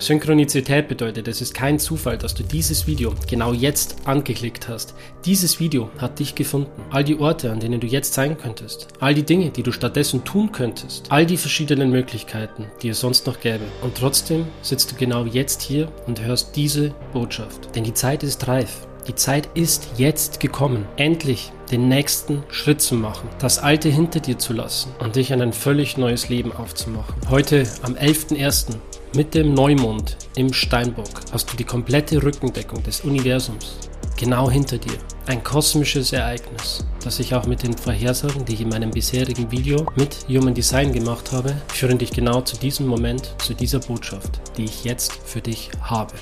Synchronizität 0.00 0.88
bedeutet, 0.88 1.28
es 1.28 1.42
ist 1.42 1.52
kein 1.52 1.78
Zufall, 1.78 2.16
dass 2.16 2.34
du 2.34 2.42
dieses 2.42 2.86
Video 2.86 3.14
genau 3.28 3.52
jetzt 3.52 3.96
angeklickt 4.06 4.66
hast. 4.66 4.94
Dieses 5.26 5.60
Video 5.60 5.90
hat 5.98 6.18
dich 6.18 6.34
gefunden. 6.34 6.70
All 6.90 7.04
die 7.04 7.20
Orte, 7.20 7.52
an 7.52 7.60
denen 7.60 7.80
du 7.80 7.86
jetzt 7.86 8.14
sein 8.14 8.38
könntest, 8.38 8.88
all 8.98 9.12
die 9.12 9.24
Dinge, 9.24 9.50
die 9.50 9.62
du 9.62 9.72
stattdessen 9.72 10.24
tun 10.24 10.52
könntest, 10.52 11.12
all 11.12 11.26
die 11.26 11.36
verschiedenen 11.36 11.90
Möglichkeiten, 11.90 12.64
die 12.80 12.88
es 12.88 13.00
sonst 13.00 13.26
noch 13.26 13.40
gäbe. 13.40 13.64
Und 13.82 13.94
trotzdem 13.94 14.46
sitzt 14.62 14.90
du 14.90 14.96
genau 14.96 15.26
jetzt 15.26 15.60
hier 15.60 15.92
und 16.06 16.22
hörst 16.22 16.56
diese 16.56 16.94
Botschaft. 17.12 17.76
Denn 17.76 17.84
die 17.84 17.94
Zeit 17.94 18.22
ist 18.22 18.48
reif. 18.48 18.86
Die 19.06 19.14
Zeit 19.14 19.48
ist 19.54 19.90
jetzt 19.98 20.40
gekommen, 20.40 20.86
endlich 20.96 21.52
den 21.70 21.88
nächsten 21.88 22.42
Schritt 22.48 22.80
zu 22.80 22.94
machen, 22.94 23.28
das 23.38 23.58
Alte 23.58 23.88
hinter 23.88 24.20
dir 24.20 24.38
zu 24.38 24.52
lassen 24.54 24.92
und 24.98 25.16
dich 25.16 25.32
an 25.32 25.42
ein 25.42 25.52
völlig 25.52 25.96
neues 25.96 26.28
Leben 26.28 26.52
aufzumachen. 26.52 27.14
Heute 27.28 27.64
am 27.82 27.94
11.01. 27.94 28.76
mit 29.14 29.34
dem 29.34 29.54
Neumond 29.54 30.16
im 30.36 30.52
Steinbock 30.52 31.20
hast 31.32 31.52
du 31.52 31.56
die 31.56 31.64
komplette 31.64 32.22
Rückendeckung 32.22 32.82
des 32.82 33.00
Universums 33.00 33.76
genau 34.16 34.50
hinter 34.50 34.78
dir. 34.78 34.98
Ein 35.26 35.42
kosmisches 35.42 36.12
Ereignis, 36.12 36.84
das 37.02 37.18
ich 37.18 37.34
auch 37.34 37.46
mit 37.46 37.62
den 37.62 37.76
Vorhersagen, 37.76 38.44
die 38.44 38.54
ich 38.54 38.60
in 38.60 38.68
meinem 38.68 38.90
bisherigen 38.90 39.50
Video 39.50 39.86
mit 39.96 40.26
Human 40.28 40.54
Design 40.54 40.92
gemacht 40.92 41.32
habe, 41.32 41.54
führen 41.68 41.98
dich 41.98 42.10
genau 42.10 42.42
zu 42.42 42.56
diesem 42.56 42.86
Moment, 42.86 43.34
zu 43.38 43.54
dieser 43.54 43.80
Botschaft, 43.80 44.40
die 44.56 44.64
ich 44.64 44.84
jetzt 44.84 45.12
für 45.24 45.40
dich 45.40 45.70
habe. 45.82 46.14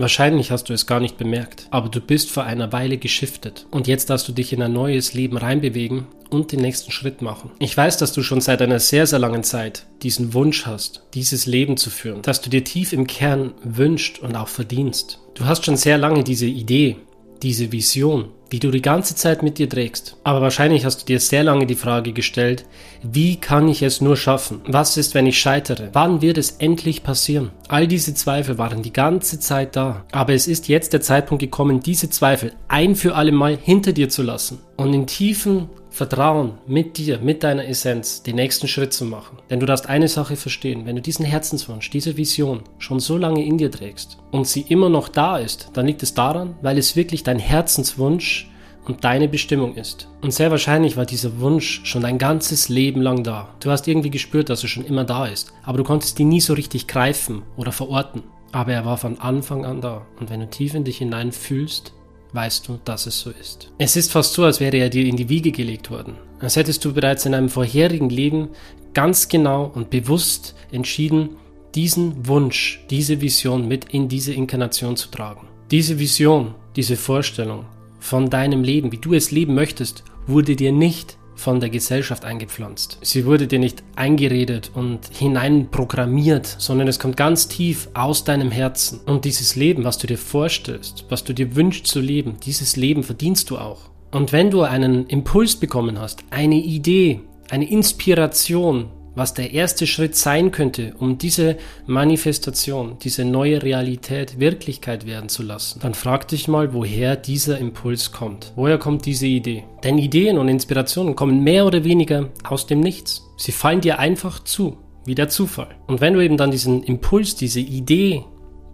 Wahrscheinlich 0.00 0.50
hast 0.50 0.70
du 0.70 0.72
es 0.72 0.86
gar 0.86 0.98
nicht 0.98 1.18
bemerkt, 1.18 1.66
aber 1.70 1.90
du 1.90 2.00
bist 2.00 2.30
vor 2.30 2.44
einer 2.44 2.72
Weile 2.72 2.96
geschiftet 2.96 3.66
und 3.70 3.86
jetzt 3.86 4.08
darfst 4.08 4.26
du 4.26 4.32
dich 4.32 4.50
in 4.54 4.62
ein 4.62 4.72
neues 4.72 5.12
Leben 5.12 5.36
reinbewegen 5.36 6.06
und 6.30 6.52
den 6.52 6.60
nächsten 6.60 6.90
Schritt 6.90 7.20
machen. 7.20 7.50
Ich 7.58 7.76
weiß, 7.76 7.98
dass 7.98 8.14
du 8.14 8.22
schon 8.22 8.40
seit 8.40 8.62
einer 8.62 8.80
sehr, 8.80 9.06
sehr 9.06 9.18
langen 9.18 9.42
Zeit 9.42 9.84
diesen 10.02 10.32
Wunsch 10.32 10.64
hast, 10.64 11.02
dieses 11.12 11.44
Leben 11.44 11.76
zu 11.76 11.90
führen, 11.90 12.22
dass 12.22 12.40
du 12.40 12.48
dir 12.48 12.64
tief 12.64 12.94
im 12.94 13.06
Kern 13.06 13.52
wünscht 13.62 14.20
und 14.20 14.36
auch 14.36 14.48
verdienst. 14.48 15.20
Du 15.34 15.44
hast 15.44 15.66
schon 15.66 15.76
sehr 15.76 15.98
lange 15.98 16.24
diese 16.24 16.46
Idee, 16.46 16.96
diese 17.42 17.72
Vision, 17.72 18.26
die 18.52 18.58
du 18.58 18.70
die 18.70 18.82
ganze 18.82 19.14
Zeit 19.14 19.42
mit 19.42 19.58
dir 19.58 19.68
trägst. 19.68 20.16
Aber 20.24 20.40
wahrscheinlich 20.40 20.84
hast 20.84 21.02
du 21.02 21.06
dir 21.06 21.20
sehr 21.20 21.44
lange 21.44 21.66
die 21.66 21.74
Frage 21.74 22.12
gestellt, 22.12 22.64
wie 23.02 23.36
kann 23.36 23.68
ich 23.68 23.82
es 23.82 24.00
nur 24.00 24.16
schaffen? 24.16 24.60
Was 24.66 24.96
ist, 24.96 25.14
wenn 25.14 25.26
ich 25.26 25.38
scheitere? 25.38 25.90
Wann 25.92 26.20
wird 26.20 26.38
es 26.38 26.52
endlich 26.58 27.02
passieren? 27.02 27.50
All 27.68 27.86
diese 27.86 28.14
Zweifel 28.14 28.58
waren 28.58 28.82
die 28.82 28.92
ganze 28.92 29.40
Zeit 29.40 29.76
da. 29.76 30.04
Aber 30.12 30.34
es 30.34 30.46
ist 30.46 30.68
jetzt 30.68 30.92
der 30.92 31.00
Zeitpunkt 31.00 31.40
gekommen, 31.40 31.80
diese 31.80 32.10
Zweifel 32.10 32.52
ein 32.68 32.96
für 32.96 33.14
alle 33.14 33.32
Mal 33.32 33.56
hinter 33.56 33.92
dir 33.92 34.08
zu 34.08 34.22
lassen 34.22 34.58
und 34.76 34.92
in 34.92 35.06
tiefen 35.06 35.68
Vertrauen 35.90 36.58
mit 36.66 36.96
dir, 36.98 37.18
mit 37.18 37.42
deiner 37.42 37.66
Essenz, 37.66 38.22
den 38.22 38.36
nächsten 38.36 38.68
Schritt 38.68 38.92
zu 38.92 39.04
machen. 39.04 39.38
Denn 39.50 39.60
du 39.60 39.66
darfst 39.66 39.88
eine 39.88 40.08
Sache 40.08 40.36
verstehen, 40.36 40.86
wenn 40.86 40.96
du 40.96 41.02
diesen 41.02 41.24
Herzenswunsch, 41.24 41.90
diese 41.90 42.16
Vision 42.16 42.62
schon 42.78 43.00
so 43.00 43.18
lange 43.18 43.44
in 43.44 43.58
dir 43.58 43.70
trägst 43.70 44.18
und 44.30 44.46
sie 44.46 44.62
immer 44.62 44.88
noch 44.88 45.08
da 45.08 45.38
ist, 45.38 45.70
dann 45.74 45.86
liegt 45.86 46.02
es 46.02 46.14
daran, 46.14 46.54
weil 46.62 46.78
es 46.78 46.96
wirklich 46.96 47.24
dein 47.24 47.40
Herzenswunsch 47.40 48.48
und 48.86 49.04
deine 49.04 49.28
Bestimmung 49.28 49.74
ist. 49.74 50.08
Und 50.20 50.32
sehr 50.32 50.50
wahrscheinlich 50.50 50.96
war 50.96 51.06
dieser 51.06 51.40
Wunsch 51.40 51.82
schon 51.84 52.02
dein 52.02 52.18
ganzes 52.18 52.68
Leben 52.68 53.02
lang 53.02 53.22
da. 53.24 53.48
Du 53.60 53.70
hast 53.70 53.88
irgendwie 53.88 54.10
gespürt, 54.10 54.48
dass 54.48 54.62
er 54.62 54.68
schon 54.68 54.84
immer 54.84 55.04
da 55.04 55.26
ist, 55.26 55.52
aber 55.64 55.78
du 55.78 55.84
konntest 55.84 56.18
ihn 56.20 56.28
nie 56.28 56.40
so 56.40 56.54
richtig 56.54 56.86
greifen 56.86 57.42
oder 57.56 57.72
verorten. 57.72 58.22
Aber 58.52 58.72
er 58.72 58.84
war 58.84 58.96
von 58.96 59.20
Anfang 59.20 59.64
an 59.64 59.80
da. 59.80 60.06
Und 60.18 60.30
wenn 60.30 60.40
du 60.40 60.50
tief 60.50 60.74
in 60.74 60.84
dich 60.84 60.98
hinein 60.98 61.30
fühlst, 61.30 61.92
weißt 62.32 62.68
du, 62.68 62.78
dass 62.84 63.06
es 63.06 63.20
so 63.20 63.30
ist. 63.30 63.70
Es 63.78 63.96
ist 63.96 64.12
fast 64.12 64.32
so, 64.32 64.44
als 64.44 64.60
wäre 64.60 64.76
er 64.76 64.88
dir 64.88 65.04
in 65.04 65.16
die 65.16 65.28
Wiege 65.28 65.52
gelegt 65.52 65.90
worden. 65.90 66.14
Als 66.40 66.56
hättest 66.56 66.84
du 66.84 66.92
bereits 66.92 67.26
in 67.26 67.34
einem 67.34 67.48
vorherigen 67.48 68.08
Leben 68.08 68.50
ganz 68.94 69.28
genau 69.28 69.70
und 69.74 69.90
bewusst 69.90 70.54
entschieden, 70.72 71.36
diesen 71.74 72.26
Wunsch, 72.26 72.84
diese 72.90 73.20
Vision 73.20 73.68
mit 73.68 73.86
in 73.92 74.08
diese 74.08 74.32
Inkarnation 74.32 74.96
zu 74.96 75.10
tragen. 75.10 75.46
Diese 75.70 75.98
Vision, 75.98 76.54
diese 76.76 76.96
Vorstellung 76.96 77.66
von 78.00 78.30
deinem 78.30 78.64
Leben, 78.64 78.90
wie 78.90 78.98
du 78.98 79.14
es 79.14 79.30
leben 79.30 79.54
möchtest, 79.54 80.02
wurde 80.26 80.56
dir 80.56 80.72
nicht 80.72 81.16
von 81.40 81.58
der 81.58 81.70
Gesellschaft 81.70 82.24
eingepflanzt. 82.24 82.98
Sie 83.00 83.24
wurde 83.24 83.46
dir 83.46 83.58
nicht 83.58 83.82
eingeredet 83.96 84.70
und 84.74 85.00
hineinprogrammiert, 85.12 86.46
sondern 86.46 86.86
es 86.86 86.98
kommt 86.98 87.16
ganz 87.16 87.48
tief 87.48 87.88
aus 87.94 88.24
deinem 88.24 88.50
Herzen. 88.50 89.00
Und 89.06 89.24
dieses 89.24 89.56
Leben, 89.56 89.84
was 89.84 89.98
du 89.98 90.06
dir 90.06 90.18
vorstellst, 90.18 91.06
was 91.08 91.24
du 91.24 91.32
dir 91.32 91.56
wünschst 91.56 91.86
zu 91.86 92.00
leben, 92.00 92.36
dieses 92.44 92.76
Leben 92.76 93.02
verdienst 93.02 93.48
du 93.48 93.56
auch. 93.56 93.90
Und 94.12 94.32
wenn 94.32 94.50
du 94.50 94.62
einen 94.62 95.06
Impuls 95.06 95.56
bekommen 95.56 95.98
hast, 95.98 96.24
eine 96.30 96.56
Idee, 96.56 97.20
eine 97.48 97.68
Inspiration, 97.68 98.90
was 99.20 99.34
der 99.34 99.52
erste 99.52 99.86
Schritt 99.86 100.16
sein 100.16 100.50
könnte, 100.50 100.94
um 100.98 101.18
diese 101.18 101.58
Manifestation, 101.86 102.96
diese 103.02 103.26
neue 103.26 103.62
Realität 103.62 104.40
Wirklichkeit 104.40 105.04
werden 105.04 105.28
zu 105.28 105.42
lassen, 105.42 105.78
dann 105.80 105.92
frag 105.92 106.26
dich 106.28 106.48
mal, 106.48 106.72
woher 106.72 107.16
dieser 107.16 107.58
Impuls 107.58 108.12
kommt. 108.12 108.54
Woher 108.56 108.78
kommt 108.78 109.04
diese 109.04 109.26
Idee? 109.26 109.64
Denn 109.84 109.98
Ideen 109.98 110.38
und 110.38 110.48
Inspirationen 110.48 111.16
kommen 111.16 111.44
mehr 111.44 111.66
oder 111.66 111.84
weniger 111.84 112.30
aus 112.48 112.66
dem 112.66 112.80
Nichts. 112.80 113.22
Sie 113.36 113.52
fallen 113.52 113.82
dir 113.82 113.98
einfach 113.98 114.42
zu, 114.42 114.78
wie 115.04 115.14
der 115.14 115.28
Zufall. 115.28 115.76
Und 115.86 116.00
wenn 116.00 116.14
du 116.14 116.24
eben 116.24 116.38
dann 116.38 116.50
diesen 116.50 116.82
Impuls, 116.82 117.34
diese 117.34 117.60
Idee 117.60 118.24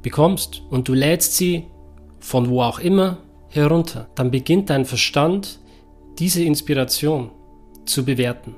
bekommst 0.03 0.63
und 0.71 0.87
du 0.87 0.95
lädst 0.95 1.37
sie 1.37 1.65
von 2.21 2.49
wo 2.49 2.63
auch 2.63 2.79
immer 2.79 3.19
herunter, 3.49 4.09
dann 4.15 4.31
beginnt 4.31 4.71
dein 4.71 4.85
Verstand 4.85 5.59
diese 6.21 6.45
Inspiration 6.45 7.33
zu 7.85 8.05
bewerten 8.05 8.55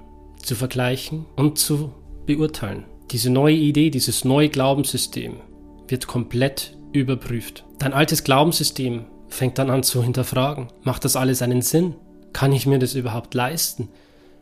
zu 0.48 0.56
vergleichen 0.56 1.26
und 1.36 1.59
zu 1.59 1.92
beurteilen. 2.26 2.84
Diese 3.10 3.31
neue 3.31 3.54
Idee, 3.54 3.91
dieses 3.91 4.25
neue 4.25 4.48
Glaubenssystem 4.48 5.36
wird 5.88 6.06
komplett 6.06 6.76
überprüft. 6.92 7.64
Dein 7.78 7.92
altes 7.92 8.25
Glaubenssystem 8.25 9.04
fängt 9.28 9.58
dann 9.58 9.70
an 9.70 9.82
zu 9.82 10.03
hinterfragen. 10.03 10.69
Macht 10.82 11.04
das 11.04 11.16
alles 11.16 11.42
einen 11.42 11.60
Sinn? 11.60 11.97
Kann 12.32 12.53
ich 12.53 12.66
mir 12.66 12.78
das 12.78 12.94
überhaupt 12.94 13.34
leisten? 13.34 13.88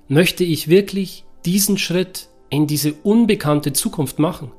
Möchte 0.06 0.44
ich 0.44 0.68
wirklich 0.68 1.24
diesen 1.44 1.76
Schritt 1.76 2.28
in 2.50 2.68
diese 2.68 2.92
unbekannte 2.92 3.72
Zukunft 3.72 4.20
machen? 4.20 4.52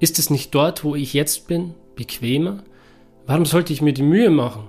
Ist 0.00 0.18
es 0.18 0.30
nicht 0.30 0.52
dort, 0.52 0.82
wo 0.82 0.96
ich 0.96 1.14
jetzt 1.14 1.46
bin, 1.46 1.74
bequemer? 1.94 2.64
Warum 3.26 3.46
sollte 3.46 3.72
ich 3.72 3.82
mir 3.82 3.92
die 3.92 4.02
Mühe 4.02 4.30
machen? 4.30 4.68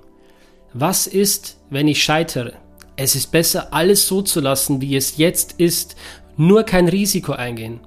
Was 0.74 1.08
ist, 1.08 1.58
wenn 1.72 1.88
ich 1.88 2.04
scheitere? 2.04 2.54
Es 3.02 3.16
ist 3.16 3.32
besser, 3.32 3.74
alles 3.74 4.08
so 4.08 4.22
zu 4.22 4.42
lassen, 4.42 4.82
wie 4.82 4.98
es 4.98 5.16
jetzt 5.16 5.54
ist, 5.54 5.96
nur 6.40 6.64
kein 6.64 6.88
Risiko 6.88 7.34
eingehen. 7.34 7.82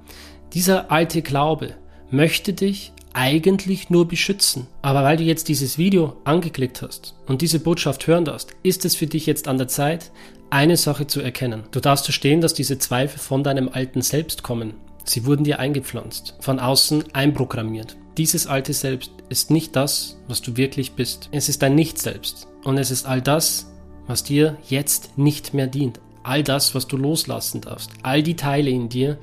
Dieser 0.52 0.92
alte 0.92 1.22
Glaube 1.22 1.74
möchte 2.10 2.52
dich 2.52 2.92
eigentlich 3.14 3.88
nur 3.88 4.06
beschützen. 4.06 4.66
Aber 4.82 5.02
weil 5.02 5.16
du 5.16 5.24
jetzt 5.24 5.48
dieses 5.48 5.78
Video 5.78 6.16
angeklickt 6.24 6.82
hast 6.82 7.14
und 7.26 7.40
diese 7.40 7.60
Botschaft 7.60 8.06
hören 8.06 8.26
darfst, 8.26 8.50
ist 8.62 8.84
es 8.84 8.94
für 8.94 9.06
dich 9.06 9.24
jetzt 9.24 9.48
an 9.48 9.56
der 9.56 9.68
Zeit, 9.68 10.12
eine 10.50 10.76
Sache 10.76 11.06
zu 11.06 11.22
erkennen. 11.22 11.62
Du 11.70 11.80
darfst 11.80 12.04
verstehen, 12.04 12.42
dass 12.42 12.52
diese 12.52 12.78
Zweifel 12.78 13.18
von 13.18 13.42
deinem 13.42 13.70
alten 13.70 14.02
Selbst 14.02 14.42
kommen. 14.42 14.74
Sie 15.04 15.24
wurden 15.24 15.44
dir 15.44 15.58
eingepflanzt, 15.58 16.36
von 16.40 16.60
außen 16.60 17.04
einprogrammiert. 17.14 17.96
Dieses 18.19 18.46
alte 18.46 18.74
Selbst 18.74 19.12
ist 19.30 19.50
nicht 19.50 19.74
das, 19.76 20.19
was 20.28 20.42
du 20.42 20.58
wirklich 20.58 20.92
bist. 20.92 21.30
Es 21.32 21.48
ist 21.48 21.62
dein 21.62 21.74
Nicht-Selbst. 21.74 22.48
Und 22.64 22.76
es 22.76 22.90
ist 22.90 23.06
all 23.06 23.22
das, 23.22 23.72
was 24.06 24.24
dir 24.24 24.58
jetzt 24.69 25.16
nicht 25.16 25.54
mehr 25.54 25.69
dient. 25.69 26.00
All 26.22 26.42
das, 26.42 26.74
was 26.74 26.86
du 26.86 26.96
loslassen 26.96 27.60
darfst. 27.60 27.90
All 28.02 28.22
die 28.22 28.36
Teile 28.36 28.70
in 28.70 28.88
dir, 28.88 29.18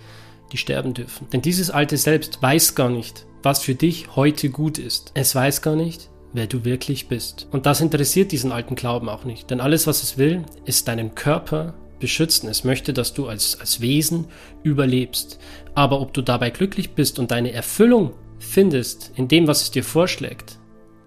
die 0.51 0.57
sterben 0.57 0.93
dürfen. 0.93 1.27
Denn 1.31 1.41
dieses 1.41 1.69
alte 1.69 1.97
Selbst 1.97 2.41
weiß 2.41 2.75
gar 2.75 2.89
nicht, 2.89 3.25
was 3.43 3.63
für 3.63 3.75
dich 3.75 4.15
heute 4.15 4.49
gut 4.49 4.77
ist. 4.77 5.11
Es 5.13 5.33
weiß 5.35 5.61
gar 5.61 5.75
nicht, 5.75 6.09
wer 6.33 6.47
du 6.47 6.65
wirklich 6.65 7.07
bist. 7.07 7.47
Und 7.51 7.65
das 7.65 7.81
interessiert 7.81 8.31
diesen 8.31 8.51
alten 8.51 8.75
Glauben 8.75 9.09
auch 9.09 9.23
nicht. 9.23 9.49
Denn 9.49 9.61
alles, 9.61 9.87
was 9.87 10.03
es 10.03 10.17
will, 10.17 10.43
ist 10.65 10.87
deinen 10.87 11.15
Körper 11.15 11.73
beschützen. 11.99 12.49
Es 12.49 12.63
möchte, 12.63 12.93
dass 12.93 13.13
du 13.13 13.27
als, 13.27 13.59
als 13.59 13.81
Wesen 13.81 14.27
überlebst. 14.63 15.39
Aber 15.75 16.01
ob 16.01 16.13
du 16.13 16.21
dabei 16.21 16.49
glücklich 16.49 16.91
bist 16.91 17.19
und 17.19 17.31
deine 17.31 17.51
Erfüllung 17.51 18.13
findest 18.39 19.11
in 19.16 19.27
dem, 19.27 19.47
was 19.47 19.61
es 19.63 19.71
dir 19.71 19.84
vorschlägt, 19.84 20.57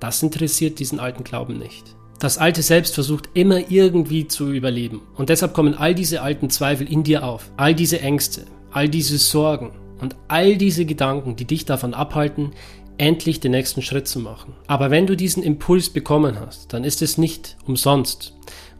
das 0.00 0.22
interessiert 0.22 0.78
diesen 0.78 1.00
alten 1.00 1.24
Glauben 1.24 1.58
nicht. 1.58 1.96
Das 2.22 2.38
alte 2.38 2.62
Selbst 2.62 2.94
versucht 2.94 3.30
immer 3.34 3.68
irgendwie 3.68 4.28
zu 4.28 4.52
überleben. 4.52 5.02
Und 5.16 5.28
deshalb 5.28 5.54
kommen 5.54 5.74
all 5.74 5.92
diese 5.92 6.22
alten 6.22 6.50
Zweifel 6.50 6.88
in 6.88 7.02
dir 7.02 7.24
auf. 7.24 7.50
All 7.56 7.74
diese 7.74 8.00
Ängste, 8.00 8.44
all 8.70 8.88
diese 8.88 9.18
Sorgen 9.18 9.72
und 10.00 10.14
all 10.28 10.56
diese 10.56 10.86
Gedanken, 10.86 11.34
die 11.34 11.46
dich 11.46 11.64
davon 11.64 11.94
abhalten, 11.94 12.52
endlich 12.96 13.40
den 13.40 13.50
nächsten 13.50 13.82
Schritt 13.82 14.06
zu 14.06 14.20
machen. 14.20 14.54
Aber 14.68 14.92
wenn 14.92 15.08
du 15.08 15.16
diesen 15.16 15.42
Impuls 15.42 15.90
bekommen 15.90 16.38
hast, 16.38 16.72
dann 16.72 16.84
ist 16.84 17.02
es 17.02 17.18
nicht 17.18 17.56
umsonst. 17.66 18.34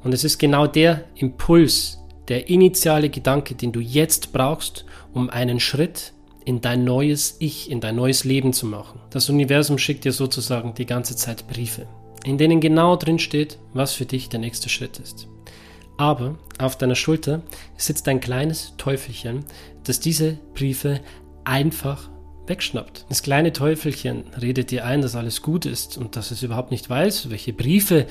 Und 0.05 0.15
es 0.15 0.23
ist 0.23 0.39
genau 0.39 0.69
der 0.69 1.07
Impuls, 1.17 1.99
der 2.29 2.49
initiale 2.49 3.11
Gedanke, 3.11 3.57
den 3.57 3.73
du 3.73 3.81
jetzt 3.81 4.33
brauchst, 4.33 4.85
um 5.13 5.31
einen 5.31 5.59
Schritt 5.59 6.13
in 6.45 6.61
dein 6.61 6.85
neues 6.85 7.39
Ich, 7.41 7.73
in 7.73 7.81
dein 7.81 7.97
neues 7.97 8.23
Leben 8.23 8.53
zu 8.53 8.67
machen. 8.67 9.01
Das 9.11 9.29
Universum 9.29 9.79
schickt 9.79 10.05
dir 10.05 10.13
sozusagen 10.13 10.75
die 10.75 10.87
ganze 10.87 11.17
Zeit 11.17 11.49
Briefe 11.49 11.89
in 12.25 12.39
denen 12.39 12.61
genau 12.61 12.97
drin 12.97 13.19
steht, 13.19 13.59
was 13.73 13.95
für 13.95 14.07
dich 14.07 14.29
der 14.29 14.41
nächste 14.41 14.69
Schritt 14.69 14.99
ist. 14.99 15.29
Aber 15.97 16.37
auf 16.59 16.77
deiner 16.77 16.95
Schulter 16.95 17.43
sitzt 17.77 18.09
ein 18.09 18.21
kleines 18.21 18.75
Teufelchen, 18.79 19.45
das 19.85 20.01
diese 20.01 20.39
Briefe 20.55 21.01
einfach 21.45 22.09
wegschnappt. 22.47 23.07
Das 23.09 23.23
kleine 23.23 23.53
Teufelchen 23.53 24.25
redet 24.41 24.71
dir 24.71 24.85
ein, 24.85 25.01
dass 25.01 25.17
alles 25.17 25.43
gut 25.43 25.67
ist 25.67 25.97
und 25.97 26.17
dass 26.17 26.31
es 26.31 26.43
überhaupt 26.43 26.71
nicht 26.71 26.89
weiß, 26.91 27.31
welche 27.31 27.53
Briefe 27.53 28.07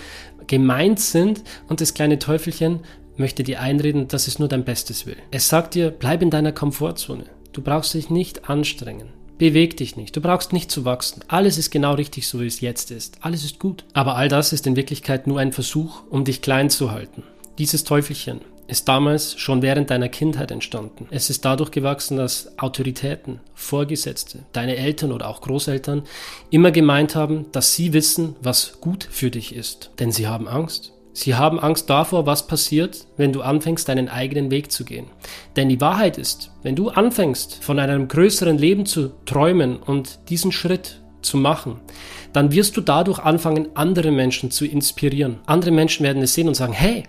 gemeint 0.47 0.99
sind 0.99 1.43
und 1.67 1.81
das 1.81 1.93
kleine 1.93 2.19
Teufelchen 2.19 2.81
möchte 3.17 3.43
dir 3.43 3.61
einreden, 3.61 4.07
dass 4.07 4.27
es 4.27 4.39
nur 4.39 4.47
dein 4.47 4.63
Bestes 4.63 5.05
will. 5.05 5.17
Es 5.31 5.49
sagt 5.49 5.75
dir, 5.75 5.91
bleib 5.91 6.21
in 6.21 6.29
deiner 6.29 6.53
Komfortzone. 6.53 7.25
Du 7.51 7.61
brauchst 7.61 7.93
dich 7.93 8.09
nicht 8.09 8.49
anstrengen. 8.49 9.09
Beweg 9.41 9.75
dich 9.75 9.95
nicht. 9.95 10.15
Du 10.15 10.21
brauchst 10.21 10.53
nicht 10.53 10.69
zu 10.69 10.85
wachsen. 10.85 11.23
Alles 11.27 11.57
ist 11.57 11.71
genau 11.71 11.95
richtig, 11.95 12.27
so 12.27 12.41
wie 12.41 12.45
es 12.45 12.61
jetzt 12.61 12.91
ist. 12.91 13.17
Alles 13.21 13.43
ist 13.43 13.57
gut. 13.57 13.85
Aber 13.93 14.15
all 14.15 14.27
das 14.27 14.53
ist 14.53 14.67
in 14.67 14.75
Wirklichkeit 14.75 15.25
nur 15.25 15.39
ein 15.39 15.51
Versuch, 15.51 16.03
um 16.11 16.25
dich 16.25 16.43
klein 16.43 16.69
zu 16.69 16.91
halten. 16.91 17.23
Dieses 17.57 17.83
Teufelchen 17.83 18.41
ist 18.67 18.87
damals 18.87 19.39
schon 19.39 19.63
während 19.63 19.89
deiner 19.89 20.09
Kindheit 20.09 20.51
entstanden. 20.51 21.07
Es 21.09 21.31
ist 21.31 21.43
dadurch 21.43 21.71
gewachsen, 21.71 22.17
dass 22.17 22.59
Autoritäten, 22.59 23.39
Vorgesetzte, 23.55 24.43
deine 24.53 24.75
Eltern 24.75 25.11
oder 25.11 25.27
auch 25.27 25.41
Großeltern 25.41 26.03
immer 26.51 26.69
gemeint 26.69 27.15
haben, 27.15 27.47
dass 27.51 27.73
sie 27.73 27.93
wissen, 27.93 28.35
was 28.43 28.79
gut 28.79 29.07
für 29.09 29.31
dich 29.31 29.55
ist. 29.55 29.89
Denn 29.97 30.11
sie 30.11 30.27
haben 30.27 30.47
Angst. 30.47 30.93
Sie 31.13 31.35
haben 31.35 31.59
Angst 31.59 31.89
davor, 31.89 32.25
was 32.25 32.47
passiert, 32.47 33.05
wenn 33.17 33.33
du 33.33 33.41
anfängst, 33.41 33.87
deinen 33.89 34.07
eigenen 34.07 34.49
Weg 34.49 34.71
zu 34.71 34.85
gehen. 34.85 35.07
Denn 35.55 35.67
die 35.67 35.81
Wahrheit 35.81 36.17
ist, 36.17 36.51
wenn 36.63 36.75
du 36.75 36.89
anfängst, 36.89 37.63
von 37.63 37.79
einem 37.79 38.07
größeren 38.07 38.57
Leben 38.57 38.85
zu 38.85 39.11
träumen 39.25 39.77
und 39.77 40.19
diesen 40.29 40.51
Schritt 40.51 41.01
zu 41.21 41.37
machen, 41.37 41.79
dann 42.33 42.51
wirst 42.51 42.77
du 42.77 42.81
dadurch 42.81 43.19
anfangen, 43.19 43.69
andere 43.75 44.11
Menschen 44.11 44.51
zu 44.51 44.65
inspirieren. 44.65 45.39
Andere 45.45 45.71
Menschen 45.71 46.05
werden 46.05 46.21
es 46.21 46.33
sehen 46.33 46.47
und 46.47 46.55
sagen, 46.55 46.73
hey, 46.73 47.03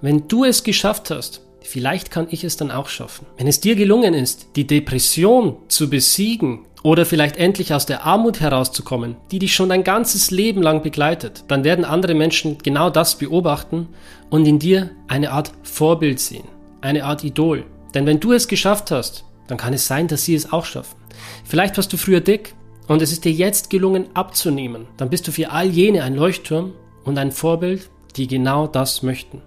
wenn 0.00 0.26
du 0.26 0.44
es 0.44 0.64
geschafft 0.64 1.10
hast, 1.10 1.42
vielleicht 1.62 2.10
kann 2.10 2.26
ich 2.30 2.44
es 2.44 2.56
dann 2.56 2.70
auch 2.70 2.88
schaffen. 2.88 3.26
Wenn 3.38 3.46
es 3.46 3.60
dir 3.60 3.76
gelungen 3.76 4.14
ist, 4.14 4.48
die 4.56 4.66
Depression 4.66 5.56
zu 5.68 5.88
besiegen 5.88 6.66
oder 6.84 7.06
vielleicht 7.06 7.38
endlich 7.38 7.72
aus 7.72 7.86
der 7.86 8.04
Armut 8.04 8.40
herauszukommen, 8.40 9.16
die 9.30 9.40
dich 9.40 9.54
schon 9.54 9.70
dein 9.70 9.84
ganzes 9.84 10.30
Leben 10.30 10.62
lang 10.62 10.82
begleitet, 10.82 11.44
dann 11.48 11.64
werden 11.64 11.84
andere 11.84 12.14
Menschen 12.14 12.58
genau 12.58 12.90
das 12.90 13.16
beobachten 13.16 13.88
und 14.30 14.46
in 14.46 14.58
dir 14.58 14.90
eine 15.08 15.32
Art 15.32 15.50
Vorbild 15.62 16.20
sehen, 16.20 16.44
eine 16.82 17.04
Art 17.04 17.24
Idol. 17.24 17.64
Denn 17.94 18.04
wenn 18.04 18.20
du 18.20 18.32
es 18.32 18.48
geschafft 18.48 18.90
hast, 18.90 19.24
dann 19.48 19.56
kann 19.56 19.72
es 19.72 19.86
sein, 19.86 20.08
dass 20.08 20.24
sie 20.24 20.34
es 20.34 20.52
auch 20.52 20.66
schaffen. 20.66 20.96
Vielleicht 21.44 21.76
warst 21.78 21.92
du 21.92 21.96
früher 21.96 22.20
dick 22.20 22.54
und 22.86 23.00
es 23.00 23.12
ist 23.12 23.24
dir 23.24 23.32
jetzt 23.32 23.70
gelungen 23.70 24.06
abzunehmen. 24.12 24.86
Dann 24.98 25.08
bist 25.08 25.26
du 25.26 25.32
für 25.32 25.50
all 25.50 25.68
jene 25.68 26.02
ein 26.02 26.14
Leuchtturm 26.14 26.74
und 27.04 27.16
ein 27.16 27.32
Vorbild, 27.32 27.88
die 28.16 28.26
genau 28.26 28.66
das 28.66 29.02
möchten. 29.02 29.40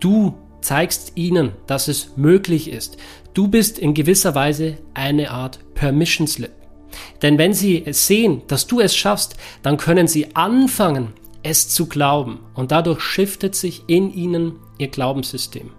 Du 0.00 0.34
zeigst 0.66 1.12
ihnen, 1.14 1.52
dass 1.68 1.86
es 1.86 2.16
möglich 2.16 2.68
ist. 2.68 2.96
Du 3.34 3.46
bist 3.46 3.78
in 3.78 3.94
gewisser 3.94 4.34
Weise 4.34 4.78
eine 4.94 5.30
Art 5.30 5.60
Permission 5.74 6.26
Slip. 6.26 6.50
Denn 7.22 7.38
wenn 7.38 7.52
sie 7.52 7.84
sehen, 7.90 8.42
dass 8.48 8.66
du 8.66 8.80
es 8.80 8.96
schaffst, 8.96 9.36
dann 9.62 9.76
können 9.76 10.08
sie 10.08 10.34
anfangen, 10.34 11.12
es 11.44 11.68
zu 11.68 11.86
glauben. 11.86 12.40
Und 12.54 12.72
dadurch 12.72 13.00
shiftet 13.00 13.54
sich 13.54 13.84
in 13.86 14.12
ihnen 14.12 14.56
ihr 14.78 14.88
Glaubenssystem. 14.88 15.70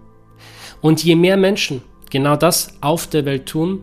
Und 0.80 1.04
je 1.04 1.16
mehr 1.16 1.36
Menschen 1.36 1.82
genau 2.08 2.36
das 2.36 2.72
auf 2.80 3.06
der 3.08 3.26
Welt 3.26 3.44
tun, 3.44 3.82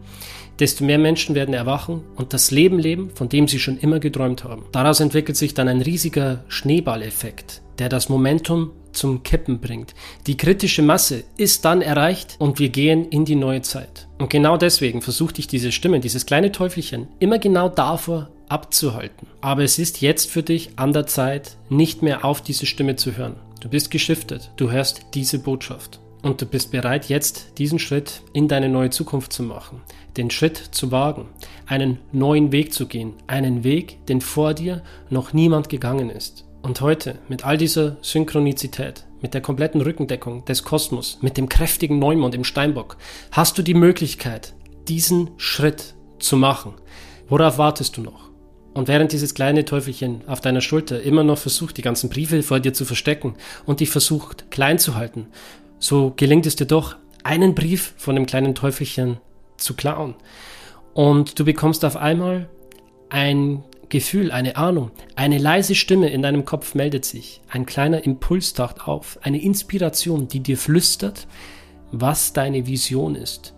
desto 0.59 0.85
mehr 0.85 0.97
Menschen 0.97 1.35
werden 1.35 1.53
erwachen 1.53 2.01
und 2.15 2.33
das 2.33 2.49
Leben 2.49 2.79
leben, 2.79 3.11
von 3.13 3.29
dem 3.29 3.47
sie 3.47 3.59
schon 3.59 3.77
immer 3.77 3.99
geträumt 3.99 4.43
haben. 4.43 4.63
Daraus 4.71 5.01
entwickelt 5.01 5.37
sich 5.37 5.53
dann 5.53 5.67
ein 5.67 5.81
riesiger 5.81 6.45
Schneeballeffekt, 6.47 7.61
der 7.77 7.89
das 7.89 8.09
Momentum 8.09 8.71
zum 8.95 9.23
Kippen 9.23 9.59
bringt. 9.59 9.93
Die 10.27 10.37
kritische 10.37 10.81
Masse 10.81 11.23
ist 11.37 11.65
dann 11.65 11.81
erreicht 11.81 12.35
und 12.39 12.59
wir 12.59 12.69
gehen 12.69 13.07
in 13.09 13.25
die 13.25 13.35
neue 13.35 13.61
Zeit. 13.61 14.07
Und 14.17 14.29
genau 14.29 14.57
deswegen 14.57 15.01
versucht 15.01 15.39
ich 15.39 15.47
diese 15.47 15.71
Stimme, 15.71 15.99
dieses 15.99 16.25
kleine 16.25 16.51
Teufelchen, 16.51 17.07
immer 17.19 17.39
genau 17.39 17.69
davor 17.69 18.29
abzuhalten. 18.49 19.27
Aber 19.41 19.63
es 19.63 19.79
ist 19.79 20.01
jetzt 20.01 20.29
für 20.29 20.43
dich 20.43 20.71
an 20.77 20.93
der 20.93 21.07
Zeit, 21.07 21.57
nicht 21.69 22.01
mehr 22.01 22.25
auf 22.25 22.41
diese 22.41 22.65
Stimme 22.65 22.95
zu 22.95 23.17
hören. 23.17 23.35
Du 23.61 23.69
bist 23.69 23.91
geschiftet, 23.91 24.51
du 24.57 24.71
hörst 24.71 25.01
diese 25.13 25.39
Botschaft. 25.39 25.99
Und 26.21 26.41
du 26.41 26.47
bist 26.47 26.71
bereit, 26.71 27.07
jetzt 27.07 27.59
diesen 27.59 27.77
Schritt 27.77 28.23
in 28.33 28.47
deine 28.47 28.67
neue 28.67 28.89
Zukunft 28.89 29.31
zu 29.31 29.43
machen, 29.43 29.81
den 30.17 30.31
Schritt 30.31 30.57
zu 30.57 30.91
wagen, 30.91 31.27
einen 31.67 31.99
neuen 32.11 32.51
Weg 32.51 32.73
zu 32.73 32.87
gehen, 32.87 33.13
einen 33.27 33.63
Weg, 33.63 34.03
den 34.07 34.21
vor 34.21 34.55
dir 34.55 34.81
noch 35.11 35.33
niemand 35.33 35.69
gegangen 35.69 36.09
ist. 36.09 36.44
Und 36.65 36.81
heute, 36.81 37.19
mit 37.29 37.45
all 37.45 37.57
dieser 37.57 37.97
Synchronizität, 38.01 39.05
mit 39.21 39.35
der 39.35 39.41
kompletten 39.41 39.81
Rückendeckung 39.81 40.45
des 40.45 40.63
Kosmos, 40.63 41.19
mit 41.21 41.37
dem 41.37 41.47
kräftigen 41.47 41.99
Neumond 41.99 42.33
im 42.33 42.43
Steinbock, 42.43 42.97
hast 43.31 43.59
du 43.59 43.61
die 43.61 43.75
Möglichkeit, 43.75 44.55
diesen 44.87 45.29
Schritt 45.37 45.93
zu 46.17 46.37
machen. 46.37 46.73
Worauf 47.29 47.59
wartest 47.59 47.97
du 47.97 48.01
noch? 48.01 48.31
Und 48.73 48.87
während 48.87 49.11
dieses 49.11 49.35
kleine 49.35 49.63
Teufelchen 49.63 50.27
auf 50.27 50.41
deiner 50.41 50.59
Schulter 50.59 51.03
immer 51.03 51.23
noch 51.23 51.37
versucht, 51.37 51.77
die 51.77 51.83
ganzen 51.83 52.09
Briefe 52.09 52.41
vor 52.41 52.59
dir 52.59 52.73
zu 52.73 52.83
verstecken 52.83 53.35
und 53.67 53.79
dich 53.79 53.91
versucht, 53.91 54.49
klein 54.49 54.79
zu 54.79 54.95
halten, 54.95 55.27
so 55.77 56.13
gelingt 56.15 56.47
es 56.47 56.55
dir 56.55 56.65
doch, 56.65 56.95
einen 57.23 57.53
Brief 57.53 57.93
von 57.97 58.15
dem 58.15 58.25
kleinen 58.25 58.55
Teufelchen 58.55 59.17
zu 59.57 59.75
klauen. 59.75 60.15
Und 60.95 61.37
du 61.37 61.45
bekommst 61.45 61.85
auf 61.85 61.95
einmal 61.95 62.49
ein 63.09 63.63
Gefühl, 63.89 64.31
eine 64.31 64.55
Ahnung, 64.55 64.91
eine 65.15 65.37
leise 65.37 65.75
Stimme 65.75 66.09
in 66.09 66.21
deinem 66.21 66.45
Kopf 66.45 66.75
meldet 66.75 67.05
sich, 67.05 67.41
ein 67.49 67.65
kleiner 67.65 68.03
Impuls 68.03 68.53
taucht 68.53 68.87
auf, 68.87 69.19
eine 69.21 69.41
Inspiration, 69.41 70.27
die 70.27 70.39
dir 70.39 70.57
flüstert, 70.57 71.27
was 71.91 72.33
deine 72.33 72.67
Vision 72.67 73.15
ist. 73.15 73.53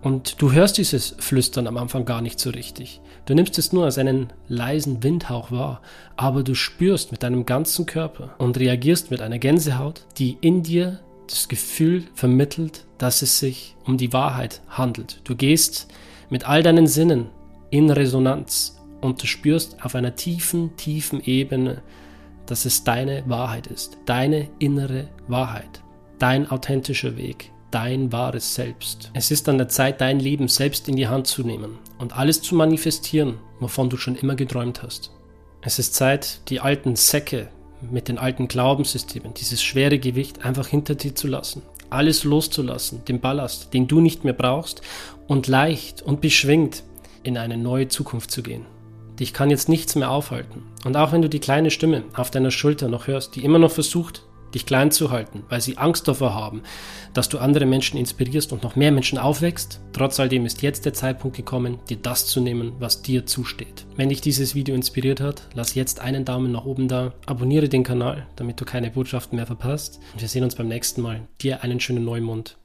Und 0.00 0.40
du 0.40 0.52
hörst 0.52 0.78
dieses 0.78 1.16
Flüstern 1.18 1.66
am 1.66 1.76
Anfang 1.76 2.04
gar 2.04 2.20
nicht 2.20 2.38
so 2.38 2.50
richtig. 2.50 3.00
Du 3.26 3.34
nimmst 3.34 3.58
es 3.58 3.72
nur 3.72 3.84
als 3.84 3.98
einen 3.98 4.32
leisen 4.46 5.02
Windhauch 5.02 5.50
wahr, 5.50 5.82
aber 6.16 6.42
du 6.42 6.54
spürst 6.54 7.10
mit 7.10 7.22
deinem 7.22 7.44
ganzen 7.44 7.84
Körper 7.84 8.34
und 8.38 8.58
reagierst 8.58 9.10
mit 9.10 9.20
einer 9.20 9.38
Gänsehaut, 9.38 10.06
die 10.18 10.38
in 10.40 10.62
dir 10.62 11.00
das 11.26 11.48
Gefühl 11.48 12.04
vermittelt, 12.14 12.86
dass 12.96 13.22
es 13.22 13.38
sich 13.38 13.76
um 13.84 13.98
die 13.98 14.12
Wahrheit 14.12 14.62
handelt. 14.68 15.20
Du 15.24 15.34
gehst 15.36 15.88
mit 16.30 16.48
all 16.48 16.62
deinen 16.62 16.86
Sinnen 16.86 17.26
in 17.70 17.90
Resonanz 17.90 18.77
und 19.00 19.22
du 19.22 19.26
spürst 19.26 19.84
auf 19.84 19.94
einer 19.94 20.16
tiefen, 20.16 20.76
tiefen 20.76 21.22
Ebene, 21.22 21.82
dass 22.46 22.64
es 22.64 22.84
deine 22.84 23.24
Wahrheit 23.26 23.66
ist, 23.66 23.98
deine 24.06 24.48
innere 24.58 25.08
Wahrheit, 25.26 25.82
dein 26.18 26.50
authentischer 26.50 27.16
Weg, 27.16 27.52
dein 27.70 28.10
wahres 28.12 28.54
Selbst. 28.54 29.10
Es 29.14 29.30
ist 29.30 29.48
an 29.48 29.58
der 29.58 29.68
Zeit, 29.68 30.00
dein 30.00 30.18
Leben 30.18 30.48
selbst 30.48 30.88
in 30.88 30.96
die 30.96 31.08
Hand 31.08 31.26
zu 31.26 31.42
nehmen 31.42 31.78
und 31.98 32.16
alles 32.16 32.40
zu 32.40 32.54
manifestieren, 32.54 33.34
wovon 33.60 33.90
du 33.90 33.96
schon 33.96 34.16
immer 34.16 34.34
geträumt 34.34 34.82
hast. 34.82 35.10
Es 35.60 35.78
ist 35.78 35.94
Zeit, 35.94 36.40
die 36.48 36.60
alten 36.60 36.96
Säcke 36.96 37.48
mit 37.90 38.08
den 38.08 38.18
alten 38.18 38.48
Glaubenssystemen, 38.48 39.34
dieses 39.34 39.62
schwere 39.62 39.98
Gewicht 39.98 40.44
einfach 40.44 40.66
hinter 40.66 40.94
dir 40.94 41.14
zu 41.14 41.28
lassen, 41.28 41.62
alles 41.90 42.24
loszulassen, 42.24 43.04
den 43.04 43.20
Ballast, 43.20 43.74
den 43.74 43.86
du 43.88 44.00
nicht 44.00 44.24
mehr 44.24 44.32
brauchst 44.32 44.82
und 45.26 45.46
leicht 45.46 46.02
und 46.02 46.20
beschwingt 46.20 46.82
in 47.22 47.36
eine 47.36 47.56
neue 47.56 47.88
Zukunft 47.88 48.30
zu 48.30 48.42
gehen. 48.42 48.64
Dich 49.18 49.32
kann 49.32 49.50
jetzt 49.50 49.68
nichts 49.68 49.96
mehr 49.96 50.10
aufhalten. 50.10 50.62
Und 50.84 50.96
auch 50.96 51.12
wenn 51.12 51.22
du 51.22 51.28
die 51.28 51.40
kleine 51.40 51.70
Stimme 51.70 52.04
auf 52.14 52.30
deiner 52.30 52.50
Schulter 52.50 52.88
noch 52.88 53.06
hörst, 53.06 53.36
die 53.36 53.44
immer 53.44 53.58
noch 53.58 53.72
versucht, 53.72 54.22
dich 54.54 54.66
klein 54.66 54.90
zu 54.90 55.10
halten, 55.10 55.44
weil 55.48 55.60
sie 55.60 55.78
Angst 55.78 56.08
davor 56.08 56.34
haben, 56.34 56.62
dass 57.14 57.28
du 57.28 57.38
andere 57.38 57.66
Menschen 57.66 57.98
inspirierst 57.98 58.52
und 58.52 58.62
noch 58.62 58.76
mehr 58.76 58.92
Menschen 58.92 59.18
aufwächst, 59.18 59.80
trotz 59.92 60.20
all 60.20 60.28
dem 60.28 60.46
ist 60.46 60.62
jetzt 60.62 60.84
der 60.84 60.94
Zeitpunkt 60.94 61.36
gekommen, 61.36 61.78
dir 61.88 61.96
das 61.96 62.26
zu 62.26 62.40
nehmen, 62.40 62.72
was 62.78 63.02
dir 63.02 63.26
zusteht. 63.26 63.86
Wenn 63.96 64.08
dich 64.08 64.20
dieses 64.20 64.54
Video 64.54 64.74
inspiriert 64.74 65.20
hat, 65.20 65.42
lass 65.54 65.74
jetzt 65.74 66.00
einen 66.00 66.24
Daumen 66.24 66.52
nach 66.52 66.64
oben 66.64 66.88
da, 66.88 67.12
abonniere 67.26 67.68
den 67.68 67.84
Kanal, 67.84 68.26
damit 68.36 68.60
du 68.60 68.64
keine 68.64 68.90
Botschaften 68.90 69.36
mehr 69.36 69.46
verpasst 69.46 70.00
und 70.12 70.20
wir 70.20 70.28
sehen 70.28 70.44
uns 70.44 70.54
beim 70.54 70.68
nächsten 70.68 71.02
Mal. 71.02 71.20
Dir 71.40 71.62
einen 71.62 71.80
schönen 71.80 72.04
Neumond. 72.04 72.58